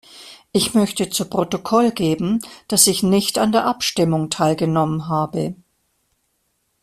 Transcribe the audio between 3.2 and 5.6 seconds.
an der Abstimmung teilgenommen habe.